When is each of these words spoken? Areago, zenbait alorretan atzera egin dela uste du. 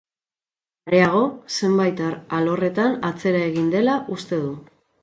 Areago, 0.91 1.21
zenbait 1.57 2.03
alorretan 2.39 2.99
atzera 3.13 3.47
egin 3.53 3.73
dela 3.79 4.03
uste 4.19 4.43
du. 4.47 4.55